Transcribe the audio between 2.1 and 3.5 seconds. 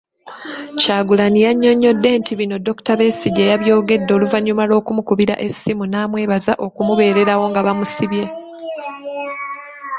nti bino Dokita Besigye